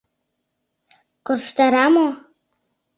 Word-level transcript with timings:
—Корштара 1.25 1.85
мо? 1.95 2.07